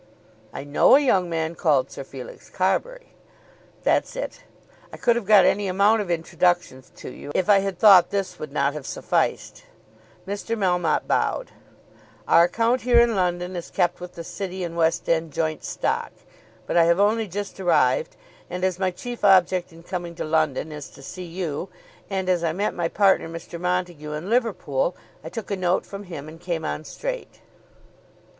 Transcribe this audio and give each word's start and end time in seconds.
"I 0.51 0.63
know 0.63 0.95
a 0.95 0.99
young 0.99 1.29
man 1.29 1.53
called 1.53 1.91
Sir 1.91 2.03
Felix 2.03 2.49
Carbury." 2.49 3.09
"That's 3.83 4.15
it. 4.15 4.41
I 4.91 4.97
could 4.97 5.15
have 5.15 5.27
got 5.27 5.45
any 5.45 5.67
amount 5.67 6.01
of 6.01 6.09
introductions 6.09 6.91
to 6.95 7.11
you 7.11 7.31
if 7.35 7.47
I 7.47 7.59
had 7.59 7.77
thought 7.77 8.09
this 8.09 8.39
would 8.39 8.51
not 8.51 8.73
have 8.73 8.87
sufficed." 8.87 9.61
Mr. 10.27 10.57
Melmotte 10.57 11.05
bowed. 11.05 11.51
"Our 12.27 12.45
account 12.45 12.81
here 12.81 12.99
in 12.99 13.13
London 13.15 13.55
is 13.55 13.69
kept 13.69 13.99
with 13.99 14.13
the 14.15 14.23
City 14.23 14.63
and 14.63 14.75
West 14.75 15.07
End 15.07 15.31
Joint 15.33 15.63
Stock. 15.63 16.09
But 16.65 16.77
I 16.77 16.85
have 16.85 16.99
only 16.99 17.27
just 17.27 17.59
arrived, 17.59 18.15
and 18.49 18.63
as 18.63 18.79
my 18.79 18.89
chief 18.89 19.23
object 19.23 19.71
in 19.71 19.83
coming 19.83 20.15
to 20.15 20.25
London 20.25 20.71
is 20.71 20.89
to 20.89 21.03
see 21.03 21.25
you, 21.25 21.69
and 22.09 22.27
as 22.27 22.43
I 22.43 22.53
met 22.53 22.73
my 22.73 22.87
partner, 22.87 23.29
Mr. 23.29 23.61
Montague, 23.61 24.13
in 24.13 24.31
Liverpool, 24.31 24.95
I 25.23 25.29
took 25.29 25.51
a 25.51 25.55
note 25.55 25.85
from 25.85 26.05
him 26.05 26.27
and 26.27 26.41
came 26.41 26.65
on 26.65 26.85
straight." 26.85 27.41